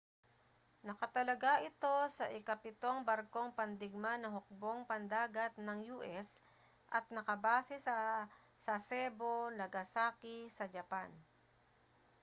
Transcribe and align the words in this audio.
nakatalaga 0.87 1.53
ito 1.69 1.95
sa 2.17 2.25
ikapitong 2.39 2.99
barkong 3.09 3.51
pandigma 3.59 4.13
ng 4.17 4.33
hukbong 4.37 4.81
pandagat 4.91 5.53
ng 5.65 5.77
u.s. 6.01 6.27
at 6.97 7.05
nakabase 7.15 7.75
sa 7.87 7.97
sasebo 8.65 9.33
nagasaki 9.59 10.37
sa 10.57 10.65
japan 10.75 11.09